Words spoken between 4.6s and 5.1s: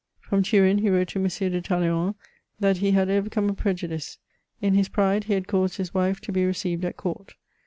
2 in his